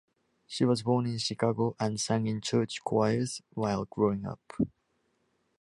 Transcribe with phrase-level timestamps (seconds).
[0.47, 4.51] She was born in Chicago and sang in church choirs while growing up.